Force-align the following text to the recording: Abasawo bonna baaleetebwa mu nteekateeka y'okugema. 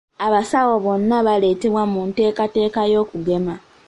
Abasawo 0.25 0.73
bonna 0.85 1.17
baaleetebwa 1.25 1.83
mu 1.93 1.99
nteekateeka 2.09 2.81
y'okugema. 2.93 3.55